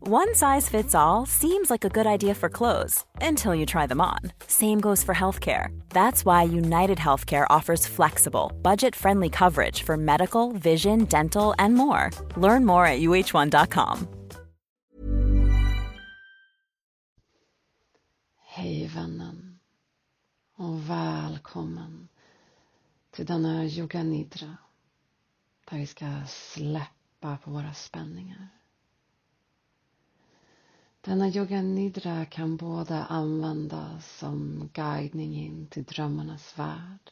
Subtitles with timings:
[0.00, 4.00] One size fits all seems like a good idea for clothes until you try them
[4.00, 4.20] on.
[4.46, 5.76] Same goes for healthcare.
[5.90, 12.10] That's why United Healthcare offers flexible, budget-friendly coverage for medical, vision, dental, and more.
[12.36, 14.08] Learn more at uh1.com.
[18.46, 19.58] Hej vännen
[20.56, 22.08] och välkommen
[23.10, 24.56] till denna yoga nidra
[25.70, 28.57] där vi ska släppa på våra spänningar.
[31.08, 37.10] Denna yoga nidra kan både användas som guidning in till drömmarnas värld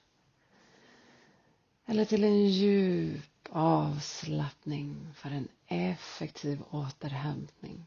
[1.86, 7.86] eller till en djup avslappning för en effektiv återhämtning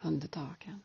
[0.00, 0.80] under dagen.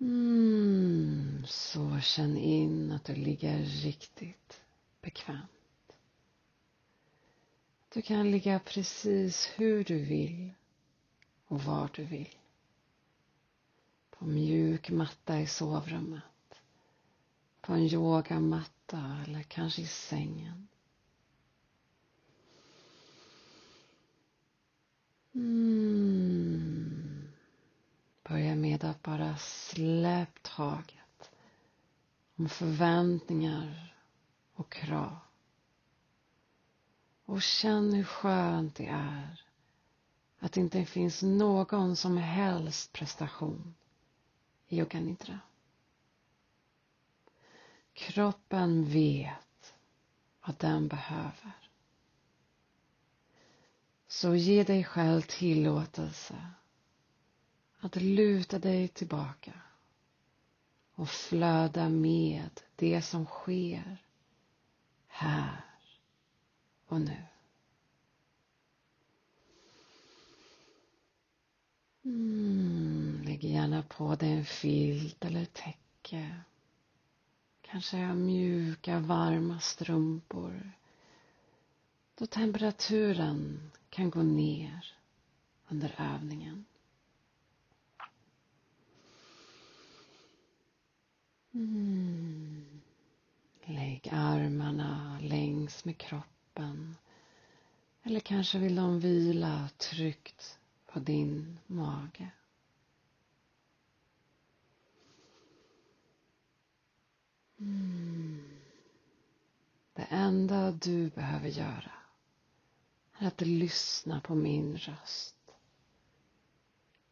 [0.00, 4.60] Mm, så känn in att du ligger riktigt
[5.02, 5.59] bekvämt.
[7.92, 10.54] Du kan ligga precis hur du vill
[11.46, 12.36] och var du vill.
[14.10, 16.22] På mjuk matta i sovrummet.
[17.60, 20.68] På en yogamatta eller kanske i sängen.
[25.34, 27.28] Mm.
[28.22, 31.30] Börja med att bara släpp taget
[32.36, 33.94] om förväntningar
[34.54, 35.29] och krav.
[37.30, 39.42] Och känn hur skönt det är
[40.38, 43.74] att det inte finns någon som helst prestation
[44.68, 45.40] i yoganidra.
[47.92, 49.74] Kroppen vet
[50.46, 51.52] vad den behöver.
[54.08, 56.46] Så ge dig själv tillåtelse
[57.80, 59.52] att luta dig tillbaka
[60.94, 64.04] och flöda med det som sker
[65.06, 65.69] här
[66.92, 67.22] och nu.
[72.04, 76.40] Mm, lägg gärna på dig en filt eller täcke.
[77.60, 80.72] Kanske mjuka, varma strumpor.
[82.14, 84.94] Då temperaturen kan gå ner
[85.68, 86.64] under övningen.
[91.52, 92.80] Mm.
[93.64, 96.96] Lägg armarna längs med kroppen kroppen
[98.02, 102.30] Eller kanske vill de vila tryggt på din mage.
[107.58, 108.42] Mm.
[109.92, 111.92] Det enda du behöver göra
[113.18, 115.36] är att lyssna på min röst.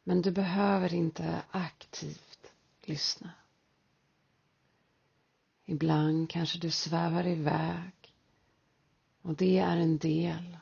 [0.04, 3.30] Men du behöver inte aktivt lyssna.
[5.64, 7.97] Ibland kanske du svävar iväg
[9.22, 10.56] och det är en del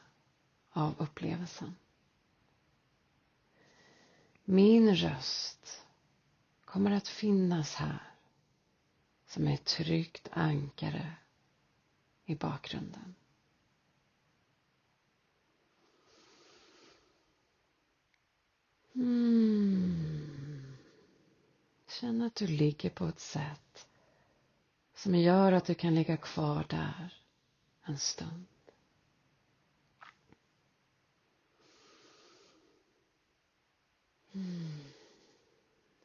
[0.70, 1.74] av upplevelsen.
[4.44, 5.86] Min röst
[6.64, 8.12] kommer att finnas här
[9.26, 11.12] som ett tryggt ankare
[12.24, 13.14] i bakgrunden.
[18.94, 20.76] Mm.
[21.88, 23.86] Känn att du ligger på ett sätt
[24.94, 27.14] som gör att du kan ligga kvar där
[27.86, 28.46] en stund.
[34.32, 34.80] Mm.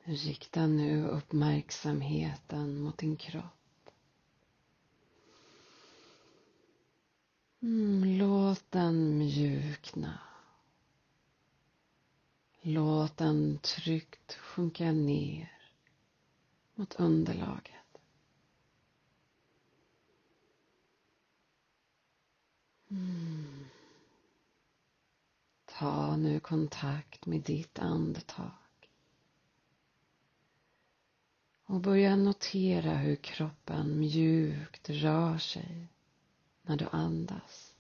[0.04, 3.89] Rikta nu uppmärksamheten mot din kropp.
[7.62, 10.19] Mm, låt den mjukna.
[12.62, 15.51] Låt den tryggt sjunka ner
[16.75, 17.81] mot underlaget.
[22.92, 23.66] Mm.
[25.66, 28.52] Ta nu kontakt med ditt andetag.
[31.66, 35.88] Och börja notera hur kroppen mjukt rör sig
[36.62, 37.76] när du andas.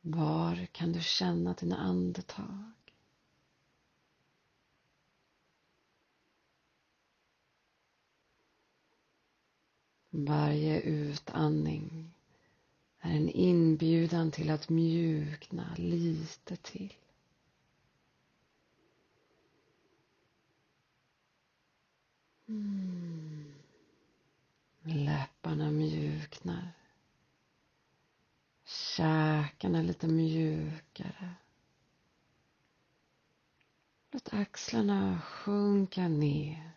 [0.00, 2.77] Var kan du känna dina andetag?
[10.10, 12.14] Varje utandning
[13.00, 16.94] är en inbjudan till att mjukna lite till.
[22.48, 23.54] Mm.
[24.82, 26.72] Läpparna mjuknar.
[28.64, 31.34] Käkarna lite mjukare.
[34.10, 36.70] Låt axlarna sjunka ner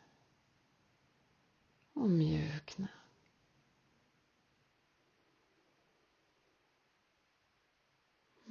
[1.93, 2.87] och mjukna.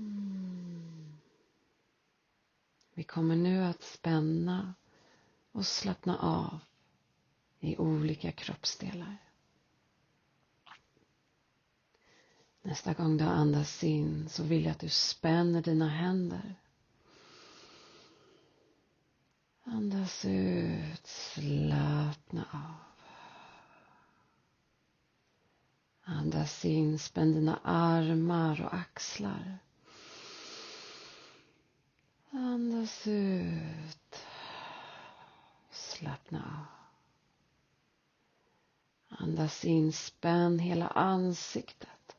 [0.00, 1.12] Mm.
[2.94, 4.74] Vi kommer nu att spänna
[5.52, 6.58] och slappna av
[7.60, 9.16] i olika kroppsdelar.
[12.62, 16.54] Nästa gång du andas in så vill jag att du spänner dina händer.
[19.64, 22.74] Andas ut, slappna av.
[26.02, 29.58] Andas in, spänn dina armar och axlar.
[32.30, 34.16] Andas ut.
[35.70, 36.80] Slappna av.
[39.22, 42.16] Andas in, spänn hela ansiktet.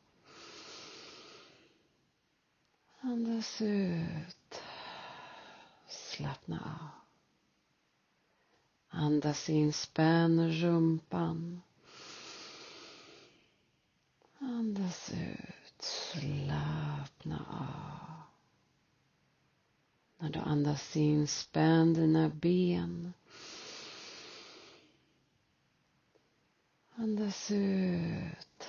[3.00, 4.62] Andas ut.
[5.88, 6.88] Slappna av.
[8.88, 11.62] Andas in, spänn rumpan.
[14.38, 18.21] Andas ut, slappna av.
[20.22, 23.12] När du andas in, spänn dina ben.
[26.94, 28.68] Andas ut.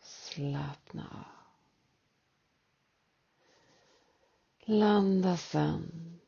[0.00, 1.24] Slappna av.
[4.64, 6.18] Landa sen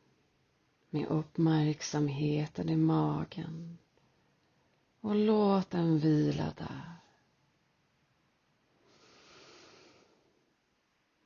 [0.90, 3.78] med uppmärksamheten i magen
[5.00, 7.03] och låt den vila där.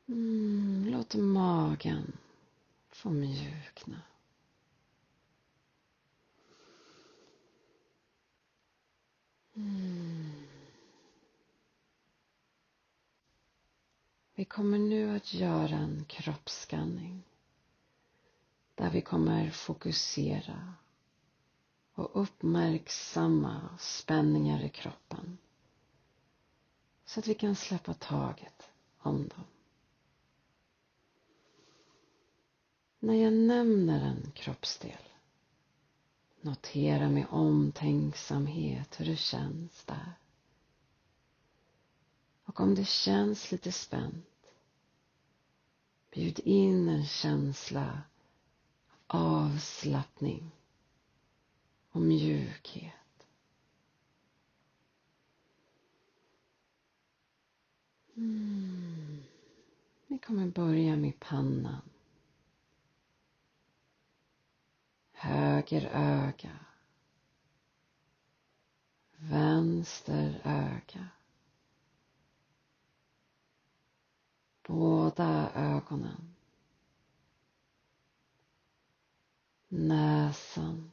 [0.08, 2.16] Mm, låt magen
[2.88, 4.02] få mjukna.
[9.54, 10.32] Mm.
[14.34, 17.22] Vi kommer nu att göra en kroppsskanning
[18.74, 20.74] där vi kommer fokusera
[21.94, 25.38] och uppmärksamma spänningar i kroppen
[27.04, 29.44] så att vi kan släppa taget om dem.
[32.98, 35.08] När jag nämner en kroppsdel
[36.40, 40.12] Notera med omtänksamhet hur det känns där.
[42.44, 44.46] Och om det känns lite spänt,
[46.10, 48.02] bjud in en känsla
[49.06, 50.50] av avslappning
[51.90, 52.92] och mjukhet.
[58.14, 59.22] Mm.
[60.06, 61.82] Vi kommer börja med pannan.
[65.18, 66.58] Höger öga,
[69.16, 71.08] vänster öga,
[74.62, 76.34] båda ögonen,
[79.68, 80.90] näsan,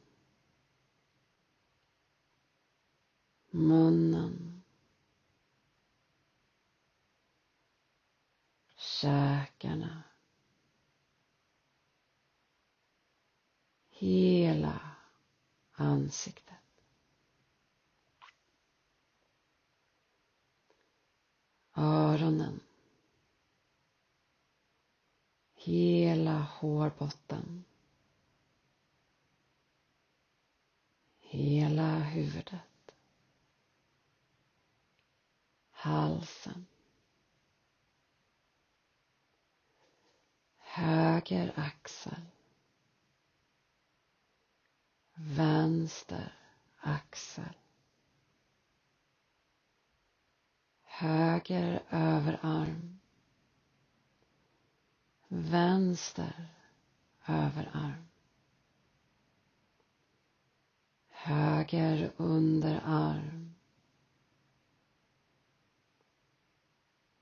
[3.50, 4.62] munnen,
[8.76, 10.02] käkarna
[14.06, 14.80] hela
[15.72, 16.54] ansiktet.
[21.76, 22.60] Öronen.
[25.54, 27.64] Hela hårbotten.
[31.18, 32.92] Hela huvudet.
[35.70, 36.66] Halsen.
[40.58, 42.35] Höger axel
[55.96, 56.46] vänster
[57.26, 58.08] överarm.
[61.08, 63.54] Höger underarm.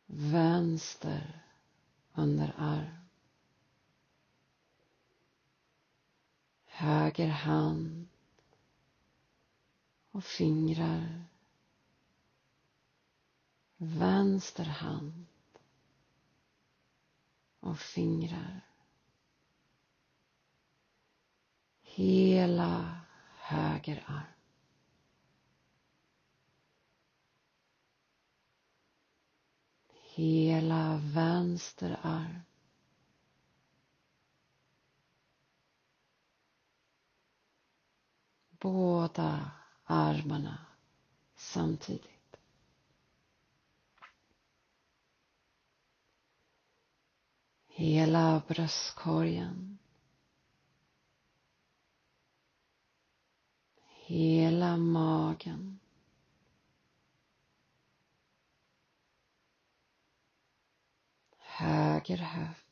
[0.06, 1.42] Vänster
[2.14, 2.94] underarm.
[6.66, 8.08] Höger hand
[10.10, 11.24] och fingrar.
[13.76, 15.26] Vänster hand
[17.64, 18.60] och fingrar.
[21.82, 23.00] Hela
[23.38, 24.22] höger arm.
[30.14, 32.40] Hela vänster arm.
[38.50, 39.50] Båda
[39.84, 40.66] armarna
[41.36, 42.13] samtidigt.
[47.76, 49.78] Hela bröstkorgen.
[54.06, 55.80] Hela magen.
[61.38, 62.66] Höger höft.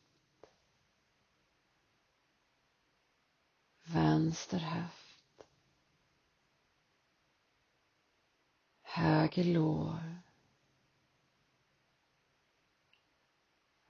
[3.84, 5.46] Vänster höft.
[8.82, 10.22] Höger lår.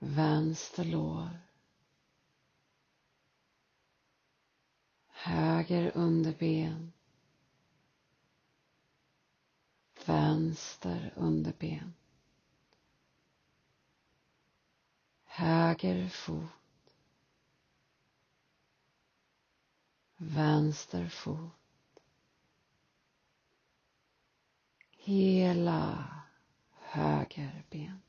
[0.05, 1.39] Vänster lår.
[5.07, 6.93] Höger underben.
[10.05, 11.93] Vänster underben.
[15.23, 16.49] Höger fot.
[20.17, 21.51] Vänster fot.
[24.89, 26.21] Hela
[26.71, 28.01] höger ben.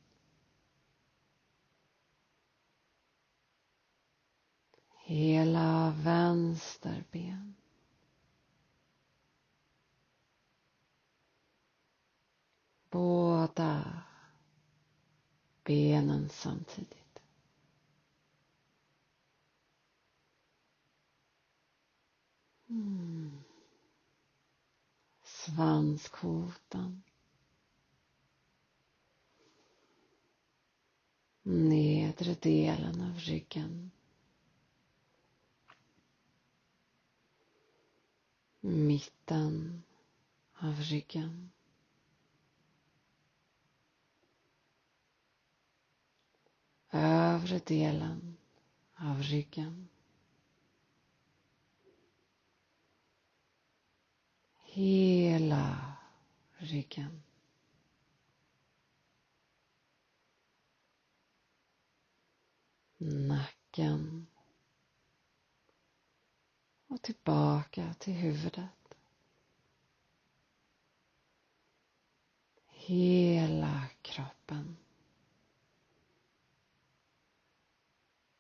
[5.07, 7.55] Hela vänster ben.
[12.91, 14.03] Båda
[15.65, 17.23] benen samtidigt.
[22.69, 23.45] Mm.
[25.23, 27.03] Svanskotan.
[31.43, 33.91] Nedre delen av ryggen.
[38.67, 39.83] Mitten
[40.53, 41.51] av ryggen.
[46.91, 48.37] Övre delen
[48.97, 49.89] av ryggen.
[54.63, 55.97] Hela
[56.57, 57.23] ryggen.
[62.99, 64.27] Nacken.
[66.95, 68.99] Och tillbaka till huvudet.
[72.67, 74.77] Hela kroppen.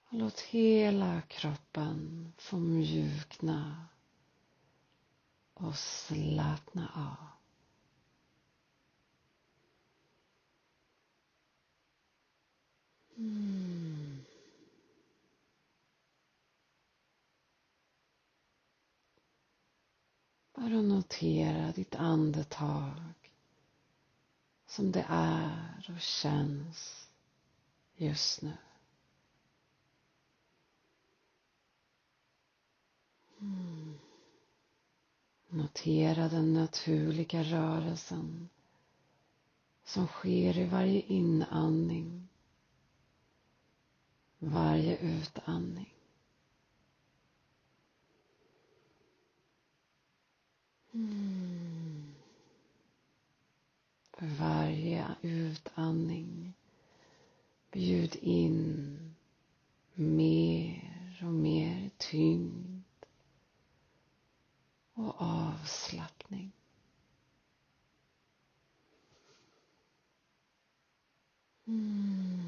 [0.09, 3.87] Låt hela kroppen få mjukna
[5.55, 7.27] och slappna av.
[13.17, 13.44] Mm.
[20.64, 23.02] Bara notera ditt andetag
[24.66, 27.09] som det är och känns
[27.97, 28.52] just nu.
[33.40, 33.99] Mm.
[35.49, 38.49] Notera den naturliga rörelsen
[39.85, 42.28] som sker i varje inandning,
[44.38, 45.94] varje utandning.
[50.95, 52.15] Mm.
[54.13, 56.55] För varje utandning
[57.71, 59.15] bjud in
[59.95, 62.83] mer och mer tyngd
[64.95, 66.53] och avslappning.
[71.67, 72.44] Mm.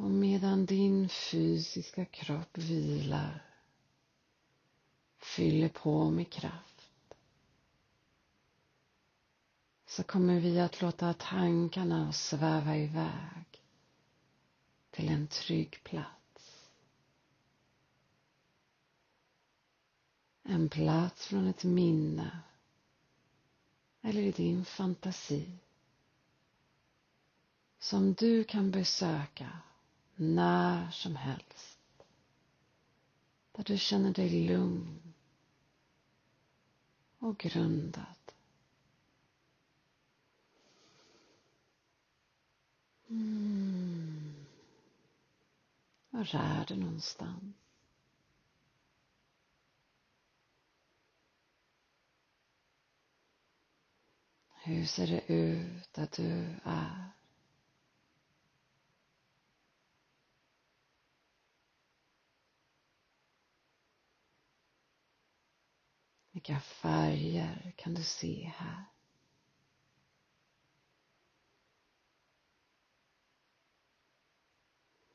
[0.00, 3.44] Och medan din fysiska kropp vilar
[5.18, 6.90] fyller på med kraft
[9.86, 13.62] så kommer vi att låta tankarna sväva iväg
[14.90, 16.70] till en trygg plats.
[20.42, 22.38] En plats från ett minne
[24.02, 25.58] eller i din fantasi
[27.78, 29.58] som du kan besöka
[30.20, 31.78] när som helst.
[33.52, 35.14] Där du känner dig lugn
[37.18, 38.04] och grundad.
[43.08, 44.46] Mm.
[46.10, 47.54] Var är du någonstans?
[54.62, 57.19] Hur ser det ut där du är?
[66.40, 68.84] Vilka färger kan du se här?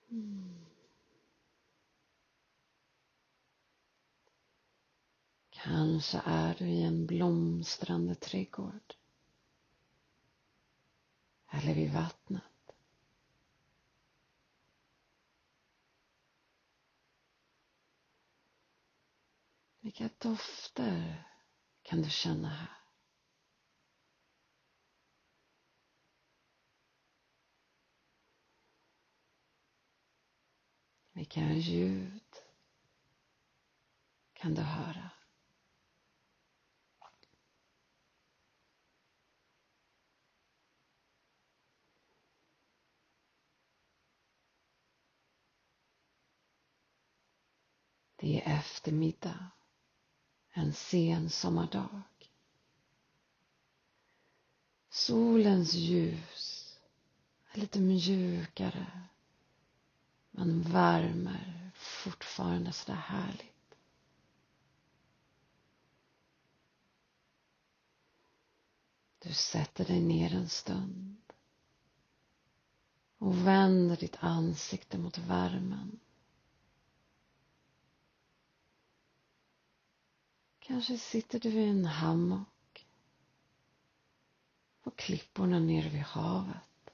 [0.09, 0.65] Mm.
[5.49, 8.93] Kanske är du i en blomstrande trädgård.
[11.51, 12.54] Eller vid vattnet.
[19.85, 21.23] Vilka dofter
[21.81, 22.77] kan du känna här?
[31.11, 32.35] Vilka ljud
[34.33, 35.09] kan du höra?
[48.15, 49.51] Det är eftermiddag,
[50.57, 52.01] en sen sommardag.
[54.89, 56.77] Solens ljus
[57.51, 59.01] är lite mjukare
[60.31, 63.77] men värmer fortfarande sådär härligt.
[69.19, 71.15] Du sätter dig ner en stund
[73.17, 75.99] och vänder ditt ansikte mot värmen.
[80.67, 82.87] Kanske sitter du i en hammock
[84.83, 86.89] på klipporna nere vid havet.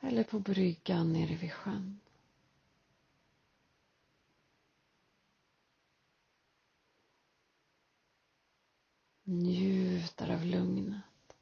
[0.00, 2.00] Eller på bryggan nere vid sjön.
[9.22, 11.36] Njuter av lugnet.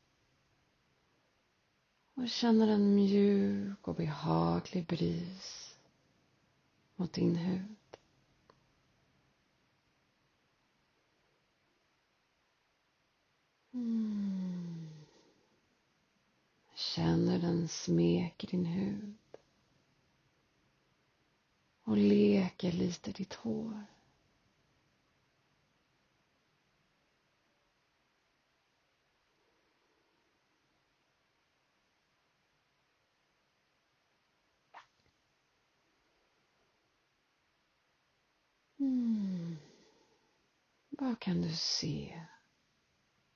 [2.14, 5.76] Och känner en mjuk och behaglig bris
[6.96, 7.76] mot din hud.
[13.74, 14.88] Mm.
[16.74, 19.16] Känner den smeker din hud
[21.84, 23.86] och leker lite ditt hår.
[38.78, 39.56] Mm.
[40.88, 42.22] Vad kan du se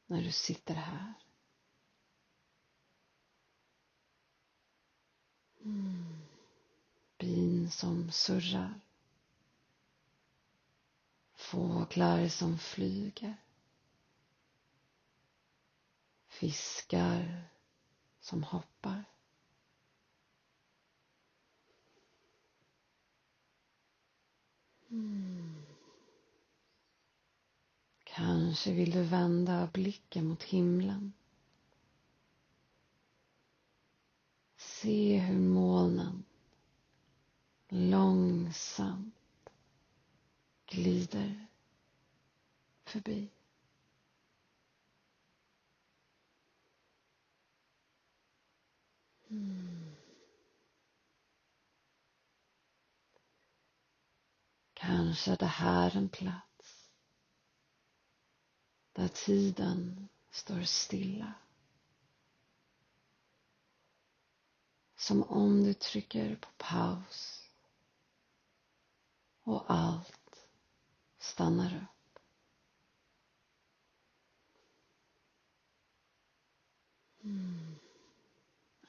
[0.07, 1.15] när du sitter här.
[5.65, 6.19] Mm.
[7.19, 8.81] Bin som surrar.
[11.35, 13.37] Fåglar som flyger.
[16.27, 17.45] Fiskar
[18.21, 19.05] som hoppar.
[24.91, 25.46] Mm.
[28.47, 31.13] Kanske vill du vända blicken mot himlen.
[34.57, 36.25] Se hur molnen
[37.69, 39.15] långsamt
[40.67, 41.47] glider
[42.85, 43.29] förbi.
[49.29, 49.95] Mm.
[54.75, 56.46] Kanske är det här en plats
[58.97, 61.33] där tiden står stilla.
[64.97, 67.51] Som om du trycker på paus
[69.43, 70.49] och allt
[71.19, 72.19] stannar upp.
[77.25, 77.75] Mm.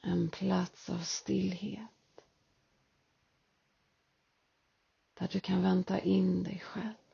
[0.01, 1.89] En plats av stillhet.
[5.13, 7.06] Där du kan vänta in dig själv.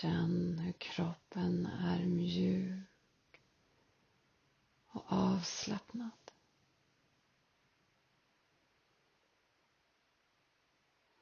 [0.00, 2.88] Känn hur kroppen är mjuk
[4.86, 6.10] och avslappnad.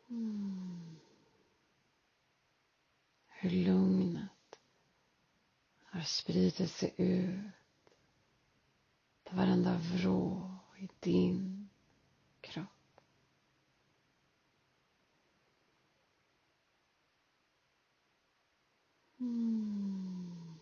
[0.09, 0.97] Mm.
[3.29, 4.59] Hur lugnet
[5.83, 7.53] har spridit sig ut
[9.25, 11.69] till varenda vrå i din
[12.41, 12.67] kropp.
[19.25, 20.59] Mm.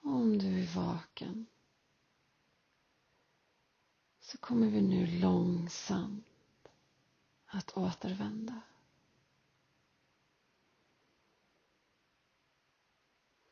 [0.00, 1.46] Om du är vaken
[4.20, 6.68] så kommer vi nu långsamt
[7.46, 8.60] att återvända.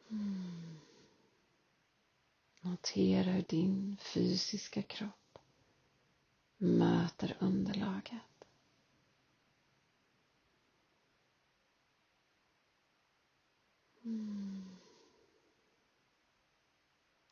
[0.08, 0.78] Mm.
[2.60, 5.38] Notera hur din fysiska kropp
[6.56, 8.33] möter underlaget.
[14.04, 14.64] Mm.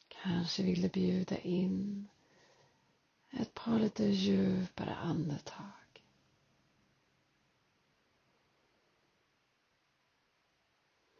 [0.08, 2.08] Kanske vill du bjuda in
[3.30, 6.02] ett par lite djupare andetag.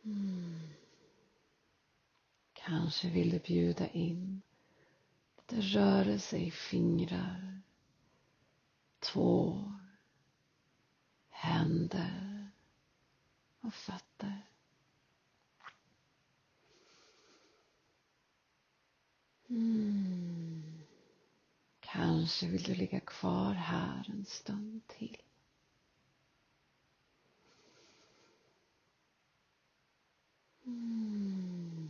[0.03, 0.61] Mm.
[2.53, 4.43] Kanske vill du bjuda in
[5.37, 7.61] lite rörelse i fingrar,
[9.01, 9.73] tår,
[11.29, 12.51] händer
[13.61, 14.43] och fötter.
[19.53, 20.63] Mm.
[21.81, 25.17] Kanske vill du ligga kvar här en stund till.
[30.67, 31.89] Mm.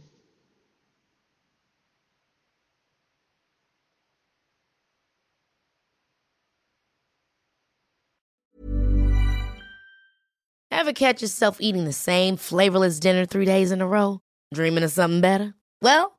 [10.71, 14.19] Ever catch yourself eating the same flavorless dinner three days in a row?
[14.53, 15.55] Dreaming of something better?
[15.81, 16.19] Well,